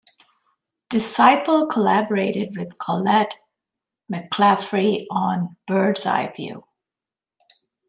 [0.89, 3.35] Disciple collaborated with Collette
[4.11, 6.63] Mclaffery on "Birdseye View".